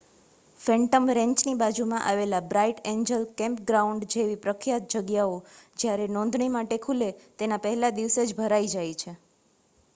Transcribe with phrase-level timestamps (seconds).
[0.61, 5.35] phantom રેંચની બાજુમાં આવેલા બ્રાઇટ એન્જલ કેમ્પગ્રાઉન્ડ જેવી પ્રખ્યાત જગ્યાઓ
[5.79, 7.11] જયારે નોંધણી માટે ખુલે
[7.39, 9.15] તેના પહેલા દિવસે જ ભરાય જાય છે